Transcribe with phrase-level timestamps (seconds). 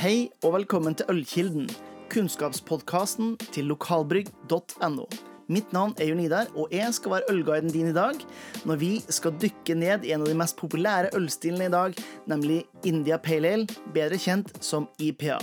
[0.00, 1.66] Hei og velkommen til Ølkilden,
[2.08, 5.04] kunnskapspodkasten til lokalbrygg.no.
[5.52, 8.16] Mitt navn er Jon Idar, og jeg skal være ølguiden din i dag
[8.64, 12.00] når vi skal dykke ned i en av de mest populære ølstilene i dag,
[12.32, 15.36] nemlig India Pale Ale, bedre kjent som IPA.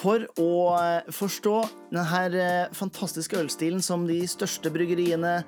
[0.00, 1.58] For å eh, forstå
[1.90, 5.42] denne eh, fantastiske ølstilen som de største bryggeriene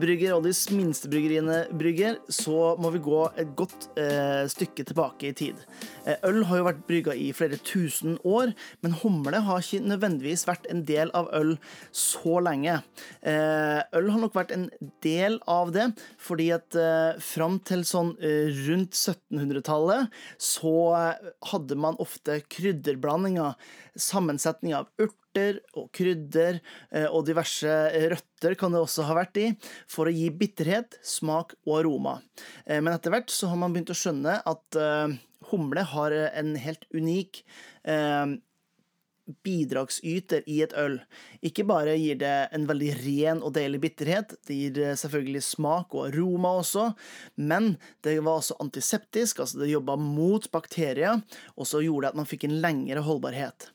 [0.00, 5.30] brygger, og de minste bryggeriene brygger, så må vi gå et godt eh, stykke tilbake
[5.30, 5.60] i tid.
[6.04, 8.52] Eh, øl har jo vært brygga i flere tusen år,
[8.84, 11.54] men humle har ikke nødvendigvis vært en del av øl
[11.96, 12.80] så lenge.
[13.22, 14.68] Eh, øl har nok vært en
[15.04, 16.76] del av det, fordi at
[17.24, 20.10] fram til sånn rundt 1700-tallet
[20.42, 20.74] så
[21.50, 23.56] hadde man ofte krydderblandinger,
[23.98, 27.70] sammensetning av urter og krydder eh, og diverse
[28.12, 29.48] røtter kan det også ha vært i,
[29.90, 32.18] for å gi bitterhet, smak og aroma.
[32.66, 35.18] Eh, men etter hvert så har man begynt å skjønne at eh,
[35.50, 37.44] humle har en helt unik
[39.44, 40.98] bidragsyter i et øl.
[41.46, 46.08] Ikke bare gir det en veldig ren og deilig bitterhet, det gir selvfølgelig smak og
[46.10, 46.90] aroma også,
[47.36, 47.74] men
[48.06, 51.22] det var også antiseptisk, altså det jobba mot bakterier,
[51.56, 53.70] og så gjorde det at man fikk en lengre holdbarhet.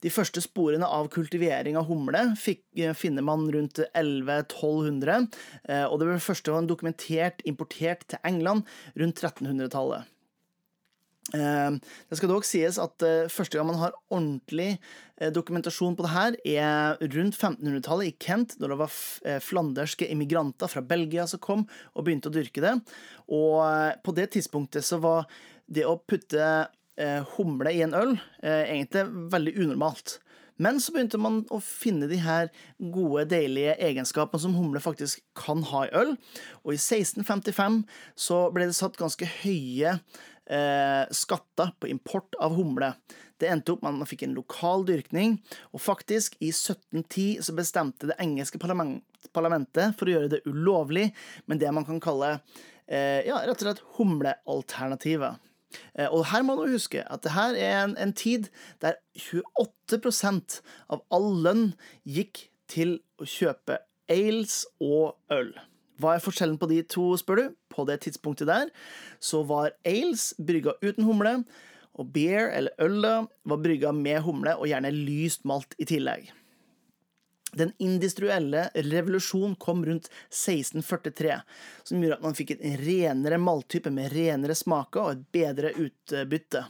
[0.00, 5.28] De første sporene av kultivering av humle fikk, eh, finner man rundt 1100-1200,
[5.68, 8.64] eh, og det ble første gang dokumentert importert til England
[8.96, 10.08] rundt 1300-tallet.
[11.36, 11.76] Eh,
[12.10, 14.78] det skal dog sies at første gang man har ordentlig
[15.36, 18.94] dokumentasjon på det her, er rundt 1500-tallet i Kent, da det var
[19.44, 22.72] flanderske immigranter fra Belgia som kom og begynte å dyrke det.
[23.28, 23.60] Og
[24.00, 25.28] på det tidspunktet så var
[25.70, 26.48] det å putte
[27.00, 30.18] eh, humle i en øl eh, egentlig veldig unormalt.
[30.60, 32.50] Men så begynte man å finne de her
[32.92, 36.12] gode, deilige egenskapene som humle faktisk kan ha i øl.
[36.66, 37.80] Og i 1655
[38.12, 39.94] så ble det satt ganske høye
[40.50, 42.92] eh, skatter på import av humle.
[43.40, 45.38] Det endte opp med at man fikk en lokal dyrkning,
[45.72, 49.04] og faktisk, i 1710 så bestemte det engelske parlament,
[49.36, 51.10] parlamentet for å gjøre det ulovlig
[51.50, 52.34] med det man kan kalle
[52.88, 55.40] eh, ja, rett og slett humlealternativet.
[55.94, 58.50] Eh, og her må du huske at det her er en, en tid
[58.82, 60.00] der 28
[60.90, 61.70] av all lønn
[62.04, 65.52] gikk til å kjøpe ales og øl.
[66.00, 67.56] Hva er forskjellen på de to, spør du?
[67.72, 68.72] På det tidspunktet der
[69.20, 71.40] så var ales brygga uten humle,
[72.00, 73.02] og beer, eller øl,
[73.44, 76.30] var brygga med humle og gjerne lyst malt i tillegg.
[77.52, 81.40] Den industrielle revolusjon kom rundt 1643,
[81.82, 86.64] som gjorde at man fikk en renere maltype med renere smaker og et bedre utbytte.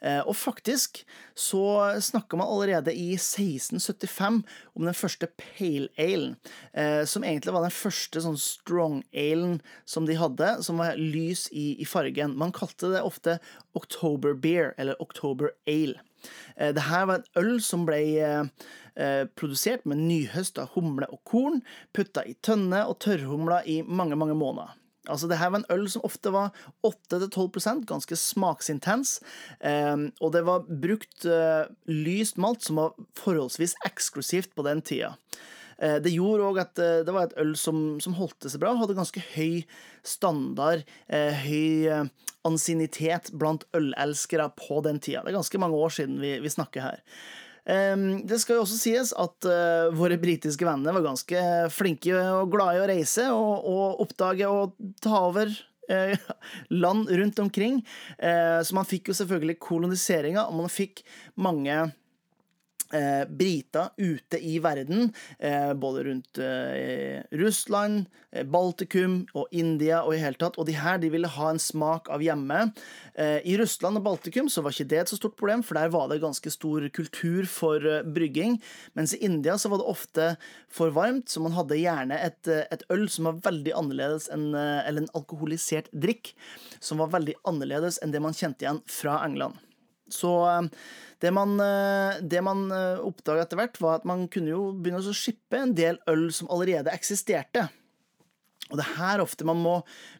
[0.00, 1.02] Eh, og faktisk
[1.36, 1.64] så
[2.00, 4.42] snakka man allerede i 1675
[4.74, 6.36] om den første pale alen,
[6.72, 11.48] eh, som egentlig var den første sånn strong alen som de hadde, som var lys
[11.52, 12.36] i, i fargen.
[12.38, 13.38] Man kalte det ofte
[13.78, 16.00] October beer, eller October ale.
[16.56, 21.62] Eh, det her var en øl som ble eh, produsert med nyhøsta humle og korn,
[21.96, 24.74] putta i tønne og tørrhumla i mange, mange måneder.
[25.08, 26.50] Altså, det her var en øl som ofte var
[26.84, 29.20] 8-12 ganske smaksintens.
[29.64, 31.24] Eh, og det var brukt
[31.88, 35.14] lyst malt, som var forholdsvis eksklusivt på den tida.
[35.82, 38.74] Eh, det gjorde òg at eh, det var et øl som, som holdt seg bra,
[38.78, 39.62] hadde ganske høy
[40.06, 42.08] standard, eh, høy
[42.48, 45.22] ansiennitet blant ølelskere på den tida.
[45.22, 47.04] Det er ganske mange år siden vi, vi snakker her.
[47.68, 49.44] Det skal jo også sies at
[49.92, 54.78] våre britiske venner var ganske flinke og glade i å reise og, og oppdage og
[55.04, 55.52] ta over
[56.84, 57.82] land rundt omkring.
[58.16, 61.04] Så man fikk jo selvfølgelig koloniseringa, og man fikk
[61.36, 61.76] mange
[62.94, 68.06] eh, brita ute i verden, eh, både rundt eh, Russland,
[68.44, 70.58] Baltikum og India og i hele tatt.
[70.60, 72.58] Og de her de ville ha en smak av hjemme.
[73.16, 76.10] I Russland og Baltikum så var ikke det et så stort problem, for der var
[76.10, 78.58] det ganske stor kultur for brygging.
[78.92, 80.26] Mens i India så var det ofte
[80.68, 85.06] for varmt, så man hadde gjerne et, et øl som var veldig annerledes enn Eller
[85.06, 86.34] en alkoholisert drikk
[86.84, 89.56] som var veldig annerledes enn det man kjente igjen fra England.
[90.12, 90.32] Så
[91.18, 95.02] det man, eh, det man eh, oppdaga etter hvert, var at man kunne jo begynne
[95.02, 97.66] å shippe en del øl som allerede eksisterte.
[98.68, 99.78] Og det er her ofte man må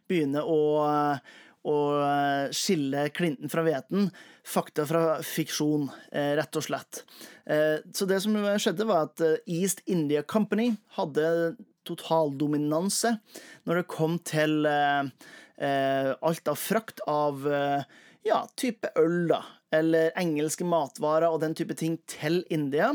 [0.08, 0.58] begynne å,
[1.68, 1.76] å
[2.56, 4.08] skille klinten fra hveten.
[4.48, 7.02] Fakta fra fiksjon, eh, rett og slett.
[7.48, 11.54] Så det som skjedde, var at East India Company hadde
[11.88, 13.14] totaldominanse
[13.64, 19.40] når det kom til alt av frakt av ja, type øl, da
[19.74, 22.94] eller engelske matvarer og den type ting til India.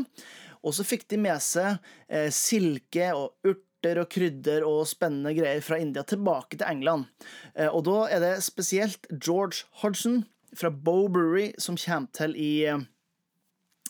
[0.64, 1.76] Og så fikk de med seg
[2.08, 7.06] eh, silke og urter og krydder og spennende greier fra India tilbake til England.
[7.54, 10.22] Eh, og da er det spesielt George Hodgson
[10.56, 12.84] fra Bow Brewery som kommer til i eh,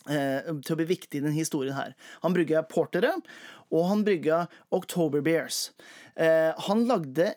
[0.05, 1.95] til å bli viktig i denne historien her.
[2.25, 3.15] Han brygga portere,
[3.73, 4.45] og han brygga
[4.75, 5.69] October Bears.
[6.15, 7.33] Eh, han lagde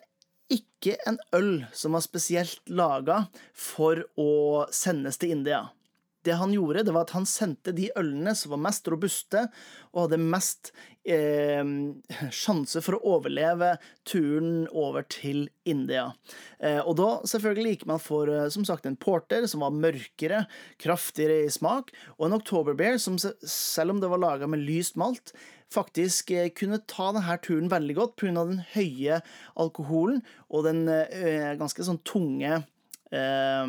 [0.49, 3.23] ikke en øl som var spesielt laga
[3.53, 4.31] for å
[4.73, 5.67] sendes til India.
[6.25, 9.45] Det han gjorde, det var at han sendte de ølene som var mest robuste
[9.93, 10.71] og hadde mest
[11.07, 11.63] eh,
[12.35, 13.75] sjanse for å overleve
[14.07, 16.09] turen over til India.
[16.59, 20.43] Eh, og da selvfølgelig gikk man for eh, som sagt en porter som var mørkere,
[20.81, 25.33] kraftigere i smak, og en oktoberbeer som selv om det var laga med lyst malt,
[25.73, 28.43] faktisk eh, kunne ta denne turen veldig godt pga.
[28.43, 29.21] den høye
[29.55, 32.61] alkoholen og den eh, ganske sånn tunge
[33.13, 33.65] eh,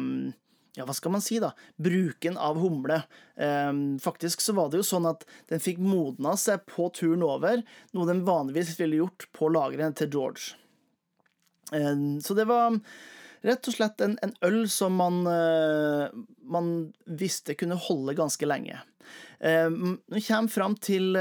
[0.77, 1.53] ja, hva skal man si, da,
[1.83, 3.01] bruken av humle.
[3.35, 7.65] Um, faktisk så var det jo sånn at den fikk modna seg på turen over,
[7.97, 10.55] noe den vanligvis ville gjort på lageret til George.
[11.73, 12.79] Um, så det var
[13.47, 16.07] rett og slett en, en øl som man, uh,
[16.47, 16.75] man,
[17.07, 18.79] visste kunne holde ganske lenge.
[19.41, 21.17] Nå når vi kommer fram til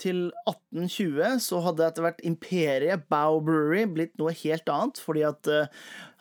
[0.00, 0.18] til
[0.48, 5.68] 1820 så hadde etter hvert imperiet Bow Brewery blitt noe helt annet, fordi at uh,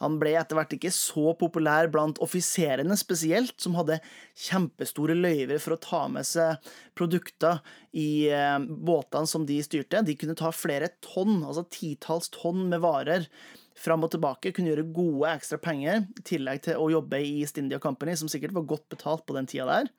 [0.03, 3.99] han ble etter hvert ikke så populær blant offiserene spesielt, som hadde
[4.45, 6.61] kjempestore løyver for å ta med seg
[6.97, 7.63] produkter
[7.97, 10.05] i uh, båtene som de styrte.
[10.05, 13.29] De kunne ta flere tonn, altså titalls tonn med varer
[13.79, 17.57] fram og tilbake, kunne gjøre gode ekstra penger, i tillegg til å jobbe i East
[17.57, 19.93] India Company, som sikkert var godt betalt på den tida der.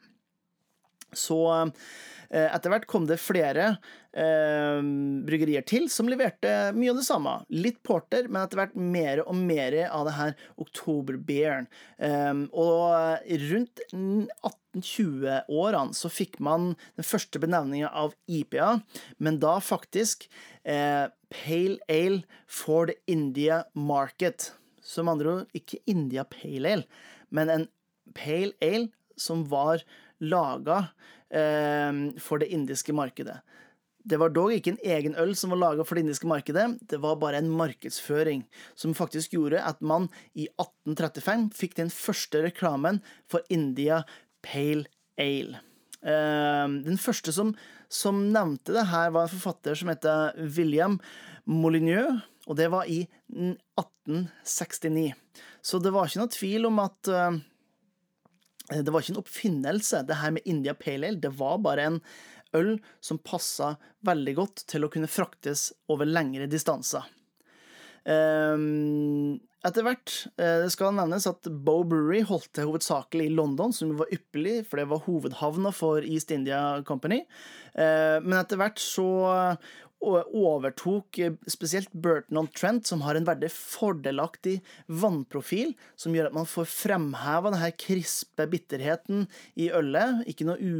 [1.18, 1.40] Så
[2.34, 3.76] Eh, etter hvert kom det flere
[4.16, 4.80] eh,
[5.26, 7.34] bryggerier til som leverte mye av det samme.
[7.54, 10.34] Litt porter, men etter hvert mer og mer av det her
[10.64, 11.68] oktoberbeeren.
[12.02, 12.82] Eh, og
[13.44, 18.80] rundt 1820-årene så fikk man den første benevninga av IPA,
[19.22, 20.28] men da faktisk
[20.62, 24.52] eh, Pale Ale for the India Market.
[24.84, 26.84] Som andre ord ikke India Pale Ale,
[27.30, 27.68] men en
[28.14, 29.80] Pale Ale som var
[30.26, 30.80] laga
[31.34, 33.40] Ehm, for det indiske markedet.
[34.04, 37.00] Det var dog ikke en egen øl som var laga for det indiske markedet, det
[37.00, 38.44] var bare en markedsføring
[38.76, 44.02] som faktisk gjorde at man i 1835 fikk den første reklamen for India
[44.44, 44.84] Pale
[45.18, 45.62] Ale.
[46.04, 47.54] Ehm, den første som,
[47.88, 51.00] som nevnte det her, var en forfatter som heter William
[51.48, 55.16] Molyneux, og det var i 1869.
[55.64, 57.53] Så det var ikke noe tvil om at eh, Eh,
[58.70, 61.20] det var ikke en oppfinnelse, det her med India Pale Ale.
[61.20, 61.98] Det var bare en
[62.56, 63.74] øl som passa
[64.06, 67.04] veldig godt til å kunne fraktes over lengre distanser.
[68.04, 73.72] Um, etter hvert eh, det skal nevnes at Bow Brewery holdt til hovedsakelig i London,
[73.74, 77.24] som var ypperlig, for det var hovedhavna for East India Company.
[77.74, 79.08] Men etter hvert så
[80.04, 86.36] overtok eh, spesielt Burton on Trent, som har en veldig fordelaktig vannprofil, som gjør at
[86.36, 89.26] man får fremheva denne krispe bitterheten
[89.60, 90.74] i ølet, ikke noe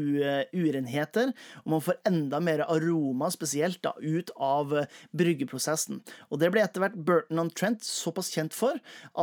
[0.55, 1.33] urenheter,
[1.65, 6.03] og man får enda mer aroma, spesielt da, ut av eh, bryggeprosessen.
[6.31, 8.74] Og det ble etter hvert Burton on Trent såpass kjent for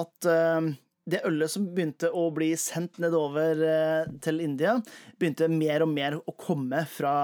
[0.01, 0.71] at uh,
[1.09, 4.77] det ølet som begynte å bli sendt nedover eh, til India,
[5.19, 7.15] begynte mer og mer å komme fra,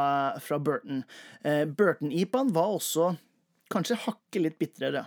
[0.41, 1.03] fra Burton.
[1.45, 3.11] Eh, Burton-ipaen var også
[3.73, 5.05] kanskje hakket litt bitrere.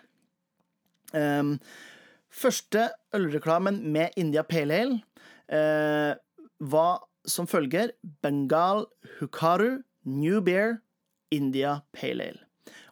[1.16, 1.54] Eh,
[2.30, 5.00] første ølreklamen med India Pale Ale
[5.50, 6.12] eh,
[6.60, 8.86] var som følger Bengal
[9.18, 10.78] Hukaru New Beer
[11.34, 12.49] India Pale Ale.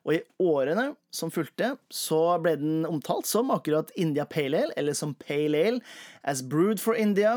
[0.09, 4.97] Og i årene som fulgte, så ble den omtalt som akkurat India Pale Ale, eller
[4.97, 5.83] som Pale Ale,
[6.25, 7.35] as brewed for India,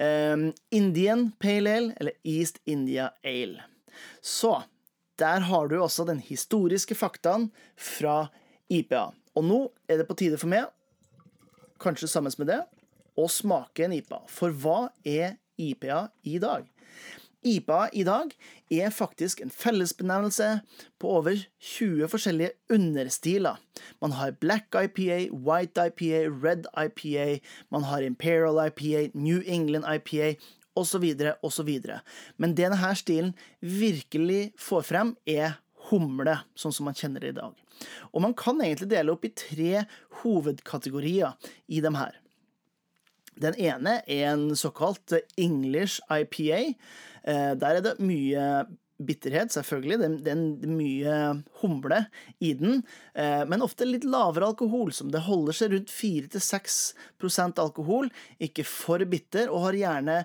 [0.00, 3.66] um, Indian Pale Ale, eller East India Ale.
[4.24, 4.62] Så
[5.20, 8.30] der har du også den historiske faktaen fra
[8.72, 9.10] IPA.
[9.36, 10.72] Og nå er det på tide for meg,
[11.84, 12.62] kanskje sammen med det,
[13.16, 14.22] å smake en IPA.
[14.32, 16.64] For hva er IPA i dag?
[17.46, 18.32] IPA i dag
[18.74, 20.48] er faktisk en fellesbenevnelse
[21.00, 23.60] på over 20 forskjellige understiler.
[24.02, 30.34] Man har Black IPA, White IPA, Red IPA, man har Imperial IPA, New England IPA
[30.76, 31.04] osv.,
[31.42, 31.70] osv.
[32.36, 35.60] Men det denne stilen virkelig får frem, er
[35.90, 37.54] humle, sånn som man kjenner det i dag.
[38.12, 39.84] Og man kan egentlig dele opp i tre
[40.22, 41.36] hovedkategorier
[41.68, 42.16] i dem her.
[43.40, 46.60] Den ene er en såkalt English IPA.
[47.26, 48.66] Eh, der er det mye
[48.96, 49.98] bitterhet, selvfølgelig.
[50.24, 51.16] Det, er mye
[51.60, 52.02] humle
[52.40, 52.82] i den,
[53.14, 54.92] eh, men ofte litt lavere alkohol.
[54.92, 60.18] som Det holder seg rundt 4-6% alkohol, ikke for bitter, og har gjerne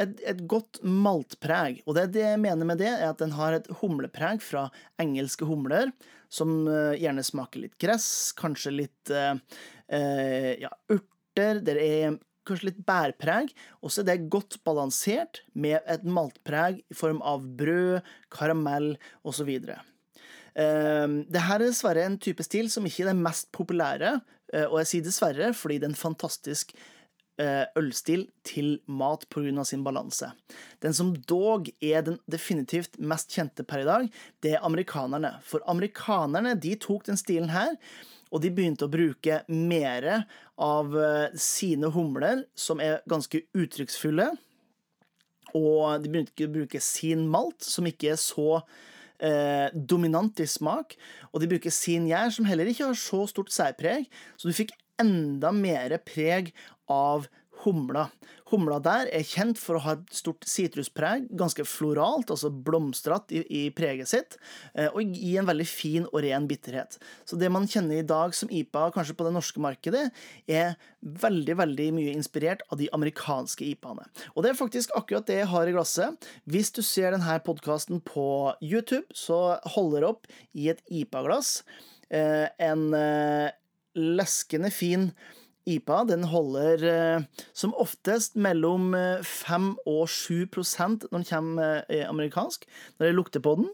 [0.00, 1.82] et, et, godt maltpreg.
[1.86, 4.68] Og det, det jeg mener med det, er at den har et humlepreg fra
[5.02, 5.92] engelske humler,
[6.32, 9.36] som uh, gjerne smaker litt gress, kanskje litt eh,
[10.58, 11.60] ja, urter.
[11.62, 12.16] Det er
[12.48, 17.44] kanskje litt bærpreg, og så er det godt balansert med et maltpreg i form av
[17.58, 18.00] brød,
[18.34, 18.94] karamell
[19.26, 19.50] osv.
[19.58, 24.18] Uh, det her er dessverre en type stil som ikke er den mest populære,
[24.54, 26.76] uh, og jeg sier dessverre fordi det er en fantastisk
[27.40, 29.64] uh, ølstil til mat pga.
[29.64, 30.30] sin balanse.
[30.82, 34.10] Den som dog er den definitivt mest kjente per i dag,
[34.42, 35.38] det er amerikanerne.
[35.42, 37.74] For amerikanerne de tok den stilen her
[38.34, 40.08] og de begynte å bruke mer
[40.58, 44.32] av eh, sine humler, som er ganske uttrykksfulle.
[45.54, 48.58] Og de begynte å bruke sin malt, som ikke er så
[49.22, 50.96] eh, dominant i smak.
[51.30, 54.10] Og de bruker sin gjær, som heller ikke har så stort særpreg.
[54.34, 56.50] Så du fikk enda mer preg
[56.90, 57.30] av
[57.64, 58.08] humla.
[58.50, 63.42] Humla der er kjent for å ha et stort sitruspreg, ganske floralt, altså blomstrete i,
[63.48, 64.36] i, preget sitt,
[64.76, 66.98] eh, og gi en veldig fin og ren bitterhet.
[67.28, 70.04] Så det man kjenner i dag som IPA, kanskje på det norske markedet,
[70.46, 70.76] er
[71.24, 74.06] veldig, veldig mye inspirert av de amerikanske IPA-ene.
[74.34, 76.30] Og det er faktisk akkurat det jeg har i glasset.
[76.44, 78.28] Hvis du ser denne podkasten på
[78.64, 81.58] YouTube, så holder opp i et IPA-glass
[82.10, 83.48] eh, en eh,
[83.94, 85.10] leskende fin
[85.66, 92.04] IPA den holder eh, som oftest mellom 5 eh, og 7% når den kommer eh,
[92.08, 92.68] amerikansk.
[92.98, 93.72] Når jeg lukter på den,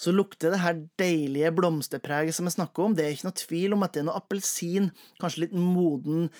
[0.00, 2.94] så lukter det her deilige blomsterpreget som jeg snakker om.
[2.96, 4.88] Det er ikke noe tvil om at det er noe appelsin,
[5.20, 6.30] kanskje litt moden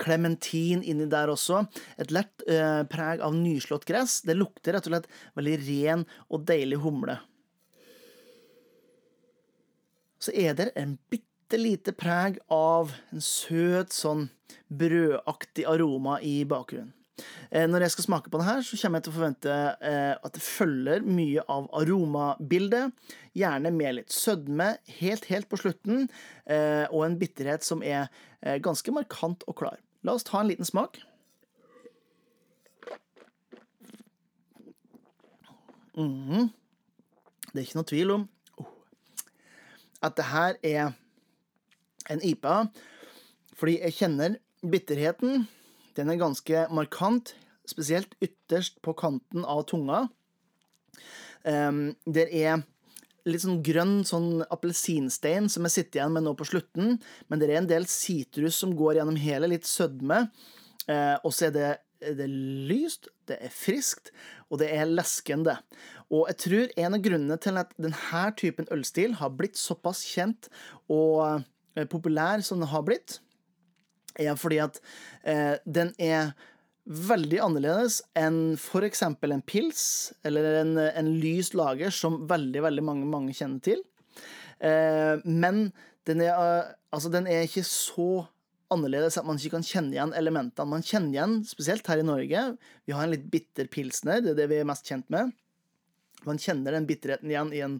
[0.00, 1.66] klementin eh, inni der også.
[2.00, 4.22] Et lett eh, preg av nyslått gress.
[4.24, 7.18] Det lukter rett og slett veldig ren og deilig humle.
[10.18, 14.26] Så er det en bitte bitte lite preg av en søt, sånn
[14.68, 16.92] brødaktig aroma i bakgrunnen.
[17.48, 20.12] Eh, når jeg skal smake på den her, så kommer jeg til å forvente eh,
[20.12, 22.92] at det følger mye av aromabildet.
[23.32, 26.10] Gjerne med litt sødme helt, helt på slutten,
[26.44, 28.12] eh, og en bitterhet som er
[28.60, 29.80] ganske markant og klar.
[30.04, 31.00] La oss ta en liten smak.
[35.96, 36.52] Mm.
[37.48, 38.32] Det er ikke noe tvil om
[40.04, 40.92] at det her er
[42.12, 42.56] en IPA,
[43.58, 45.46] fordi jeg kjenner bitterheten.
[45.98, 47.34] Den er ganske markant,
[47.68, 50.06] spesielt ytterst på kanten av tunga.
[51.44, 52.62] Um, det er
[53.28, 56.96] litt sånn grønn sånn appelsinstein som jeg sitter igjen med nå på slutten,
[57.28, 60.26] men det er en del sitrus som går gjennom hele, litt sødme.
[60.88, 61.68] Uh, og så er det,
[62.00, 62.38] det er
[62.70, 64.14] lyst, det er friskt,
[64.48, 65.58] og det er leskende.
[66.08, 70.48] Og jeg tror en av grunnene til at denne typen ølstil har blitt såpass kjent
[70.88, 71.42] og Eh,
[71.86, 73.20] populær som den har blitt,
[74.18, 74.80] er fordi at
[75.22, 76.32] eh, den er
[76.88, 79.04] veldig annerledes enn f.eks.
[79.04, 79.82] en pils
[80.26, 83.84] eller en, en lys lager som veldig, veldig mange, mange kjenner til.
[84.64, 85.68] Eh, men
[86.08, 88.24] den er, eh, altså, den er ikke så
[88.72, 90.68] annerledes at man ikke kan kjenne igjen elementene.
[90.68, 92.44] Man kjenner igjen, spesielt her i Norge,
[92.88, 95.32] vi har en litt bitter pilsner, det er det vi er mest kjent med.
[96.26, 97.76] Man kjenner den bitterheten igjen i en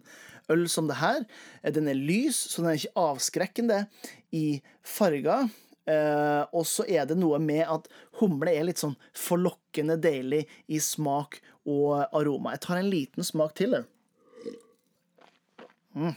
[0.49, 1.25] øl som det her.
[1.63, 3.81] Eh, den er lys, så den er ikke avskrekkende
[4.35, 5.41] i farga.
[5.89, 10.81] Eh, og så er det noe med at humle er litt sånn forlokkende deilig i
[10.83, 12.55] smak og aroma.
[12.55, 13.79] Jeg tar en liten smak til.
[15.97, 16.13] Mm.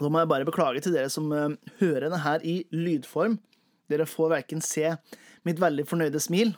[0.00, 1.52] Da må jeg bare beklage til dere som uh,
[1.82, 3.36] hører denne her i lydform.
[3.92, 4.94] Dere får verken se
[5.44, 6.54] mitt veldig fornøyde smil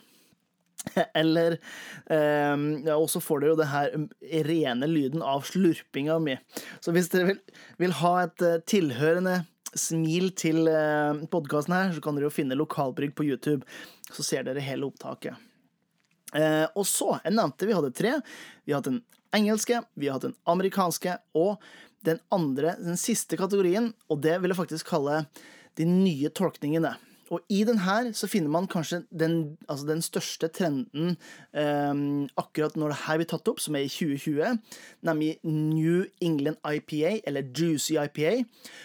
[1.14, 1.58] Eller
[2.06, 4.08] um, ja, Og så får dere jo det her um,
[4.48, 6.36] rene lyden av slurpinga mi.
[6.82, 7.40] Så hvis dere vil,
[7.82, 9.42] vil ha et uh, tilhørende
[9.78, 13.64] smil til eh, podkasten her, så kan dere jo finne Lokalbrygg på YouTube.
[14.12, 15.38] Så ser dere hele opptaket.
[16.32, 18.12] Uh, og så, jeg nevnte vi hadde tre.
[18.66, 19.00] Vi har hatt den
[19.32, 21.64] engelske, vi har hatt den amerikanske, og
[22.04, 25.22] den andre, den siste kategorien, og det vil jeg faktisk kalle
[25.78, 26.92] de nye tolkningene.
[27.32, 31.14] Og i den her så finner man kanskje den, altså den største trenden
[31.56, 34.60] um, akkurat når det her blir tatt opp, som er i 2020,
[35.08, 38.42] nemlig New England IPA, eller Juicy IPA,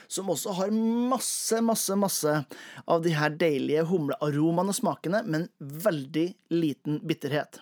[0.07, 2.39] som også har masse, masse, masse
[2.87, 7.61] av de her deilige humlearomaene og smakene, men veldig liten bitterhet.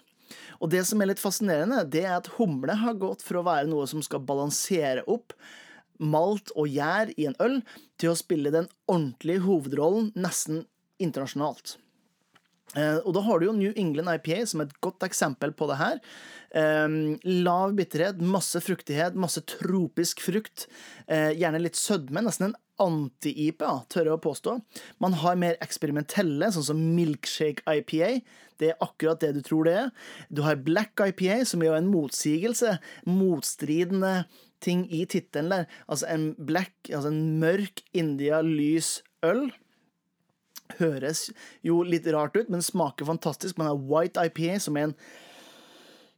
[0.62, 3.70] Og det som er litt fascinerende, det er at humle har gått for å være
[3.70, 5.34] noe som skal balansere opp
[6.00, 7.60] malt og gjær i en øl,
[8.00, 10.66] til å spille den ordentlige hovedrollen nesten
[11.02, 11.78] internasjonalt.
[12.76, 15.80] Eh, og da har du jo New England IPA som et godt eksempel på det
[15.80, 16.00] her.
[16.56, 16.88] Eh,
[17.46, 20.68] lav bitterhet, masse fruktighet, masse tropisk frukt.
[21.08, 24.58] Eh, gjerne litt sødme, nesten en anti-IPA, tør jeg å påstå.
[25.04, 28.18] Man har mer eksperimentelle, sånn som milkshake IPA.
[28.60, 29.94] Det er akkurat det du tror det er.
[30.32, 32.78] Du har black IPA, som er en motsigelse.
[33.08, 34.26] Motstridende
[34.64, 35.68] ting i tittelen der.
[35.88, 39.48] Altså en black, altså en mørk India lys øl
[40.80, 41.30] Høres
[41.66, 43.60] jo litt rart ut, men smaker fantastisk.
[43.62, 44.98] Man har White IPA, som er en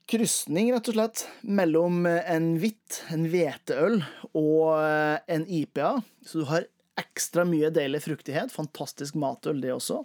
[0.07, 3.99] krysning, rett og slett, mellom en hvitt, en hveteøl,
[4.39, 5.97] og en IPA.
[6.23, 8.53] Så du har ekstra mye deilig fruktighet.
[8.55, 10.01] Fantastisk matøl, det også.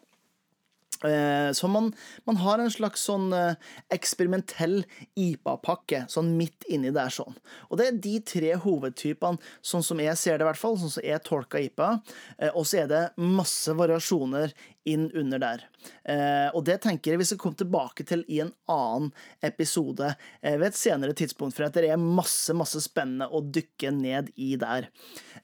[1.09, 1.91] Eh, så man,
[2.29, 3.59] man, har en slags sånn eh,
[3.95, 4.83] eksperimentell
[5.19, 7.13] IPA-pakke sånn midt inni der.
[7.13, 7.37] sånn.
[7.71, 10.95] Og det er de tre hovedtypene, sånn som jeg ser det, i hvert fall, sånn
[10.97, 11.91] som jeg tolker IPA.
[12.39, 14.55] Eh, og så er det masse variasjoner
[14.89, 15.65] inn under der.
[16.05, 19.11] Eh, og det tenker jeg vi skal komme tilbake til i en annen
[19.45, 24.33] episode eh, ved et senere tidspunkt, for det er masse, masse spennende å dykke ned
[24.35, 24.89] i der.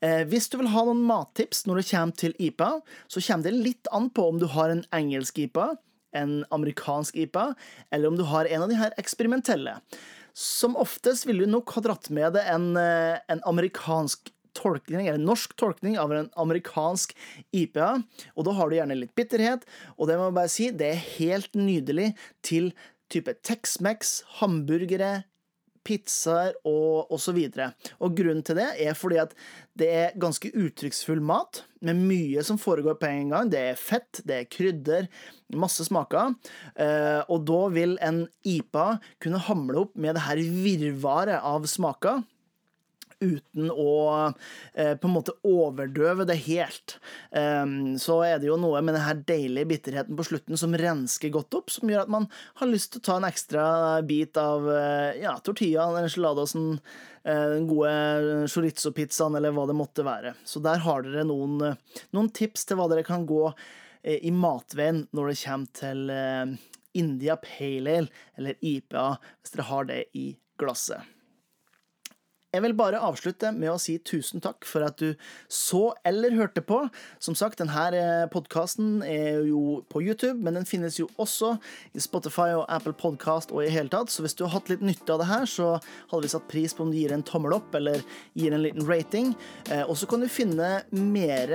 [0.00, 2.70] Eh, hvis du vil ha noen mattips når det kommer til IPA,
[3.06, 5.72] så kommer det litt an på om du har en engelsk IPA,
[6.18, 7.52] en amerikansk IPA,
[7.92, 9.76] eller om du har en av de her eksperimentelle.
[10.38, 15.54] Som oftest vil du nok ha dratt med deg en, en amerikansk tolkning, eller norsk
[15.60, 17.14] tolkning av en amerikansk
[17.56, 17.94] IPA.
[18.36, 21.08] Og da har du gjerne litt bitterhet, og det må jeg bare si, det er
[21.16, 22.12] helt nydelig
[22.46, 22.72] til
[23.12, 25.22] type Tex-Mex, hamburgere,
[25.88, 27.38] pizzaer og osv.
[27.48, 29.34] Og, og grunnen til det er fordi at
[29.78, 33.50] det er ganske uttrykksfull mat, med mye som foregår på en gang.
[33.52, 35.06] Det er fett, det er krydder,
[35.54, 36.34] masse smaker.
[36.74, 38.88] Eh, og da vil en IPA
[39.22, 42.24] kunne hamle opp med det her virvaret av smaker
[43.20, 43.94] uten å
[44.74, 46.96] eh, på en måte overdøve det helt.
[47.30, 51.58] Um, så er det jo noe med denne deilige bitterheten på slutten som rensker godt
[51.58, 52.28] opp, som gjør at man
[52.60, 53.66] har lyst til å ta en ekstra
[54.06, 60.06] bit av uh, ja, tortillaen eller enchiladosen, uh, den gode chorizo-pizzaen eller hva det måtte
[60.06, 60.36] være.
[60.46, 61.60] Så der har dere noen,
[62.14, 63.44] noen tips til hva dere kan gå
[64.08, 66.12] i matveien når det kommer til
[66.96, 68.08] India Pale Ale,
[68.38, 69.04] eller IPA,
[69.42, 71.17] hvis dere har det i glasset.
[72.48, 75.10] Jeg vil bare avslutte med å si tusen takk for at du
[75.52, 76.78] så eller hørte på.
[77.20, 81.50] Som sagt, denne eh, podkasten er jo på YouTube, men den finnes jo også
[81.92, 84.80] i Spotify og Apple Podcast og i hele tatt, så hvis du har hatt litt
[84.80, 85.74] nytte av det her, så
[86.08, 88.00] hadde vi satt pris på om du gir en tommel opp eller
[88.32, 89.34] gir en liten rating.
[89.68, 91.52] Eh, og så kan du finne mer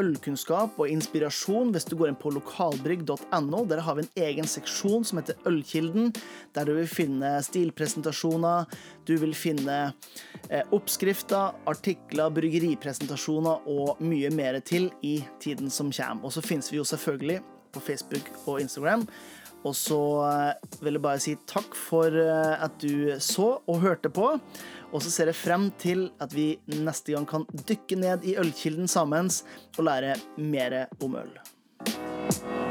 [0.00, 3.62] ølkunnskap og inspirasjon hvis du går inn på lokalbrygg.no.
[3.68, 6.14] Der har vi en egen seksjon som heter Ølkilden,
[6.56, 8.72] der du vil finne stilpresentasjoner,
[9.04, 9.82] du vil finne
[10.74, 16.24] oppskrifter, artikler, bryggeripresentasjoner og mye mer til i tiden som kommer.
[16.26, 17.40] Og så finnes vi jo selvfølgelig
[17.72, 19.06] på Facebook og Instagram.
[19.64, 24.12] Og så eh, vil jeg bare si takk for eh, at du så og hørte
[24.12, 24.32] på.
[24.90, 28.90] Og så ser jeg frem til at vi neste gang kan dykke ned i ølkilden
[28.90, 29.30] sammen
[29.76, 32.69] og lære mer om øl.